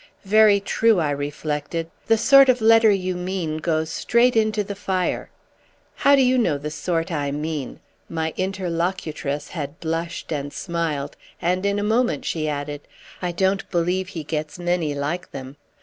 [0.25, 5.29] "Very true," I reflected; "the sort of letter you mean goes straight into the fire."
[5.93, 11.67] "How do you know the sort I mean?" My interlocutress had blushed and smiled, and
[11.67, 12.81] in a moment she added:
[13.21, 15.55] "I don't believe he gets many like them!"